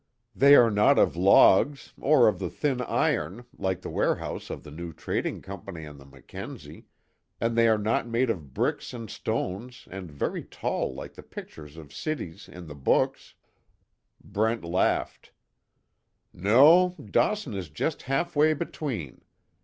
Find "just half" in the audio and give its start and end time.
17.69-18.35